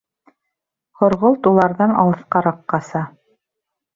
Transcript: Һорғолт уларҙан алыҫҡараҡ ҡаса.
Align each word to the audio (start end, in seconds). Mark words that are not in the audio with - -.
Һорғолт 1.01 1.49
уларҙан 1.51 1.93
алыҫҡараҡ 2.05 2.57
ҡаса. 2.75 3.03